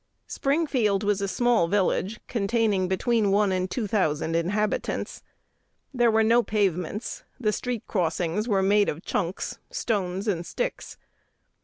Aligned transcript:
Springfield 0.25 1.03
was 1.03 1.21
a 1.21 1.27
small 1.27 1.67
village, 1.67 2.19
containing 2.27 2.87
between 2.87 3.29
one 3.29 3.51
and 3.51 3.69
two 3.69 3.85
thousand 3.85 4.35
inhabitants. 4.35 5.21
There 5.93 6.09
were 6.09 6.23
no 6.23 6.41
pavements: 6.41 7.23
the 7.39 7.53
street 7.53 7.83
crossings 7.85 8.47
were 8.47 8.63
made 8.63 8.89
of 8.89 9.05
"chunks," 9.05 9.59
stones, 9.69 10.27
and 10.27 10.43
sticks. 10.43 10.97